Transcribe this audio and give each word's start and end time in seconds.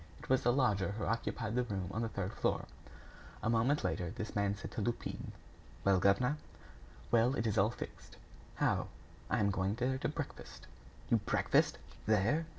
It 0.19 0.29
was 0.29 0.41
the 0.41 0.51
lodger 0.51 0.93
who 0.97 1.05
occupied 1.05 1.53
the 1.53 1.61
room 1.63 1.91
on 1.91 2.01
the 2.01 2.09
third 2.09 2.33
floor. 2.33 2.65
A 3.43 3.51
moment 3.51 3.83
later, 3.83 4.09
this 4.09 4.35
man 4.35 4.55
said 4.57 4.71
to 4.71 4.81
Lupin: 4.81 5.31
"Well, 5.83 5.99
governor?" 5.99 6.37
"Well, 7.11 7.35
it 7.35 7.45
is 7.45 7.55
all 7.59 7.69
fixed." 7.69 8.17
"How?" 8.55 8.87
"I 9.29 9.39
am 9.39 9.51
going 9.51 9.75
there 9.75 9.99
to 9.99 10.09
breakfast." 10.09 10.65
"You 11.11 11.17
breakfast 11.17 11.77
there!" 12.07 12.47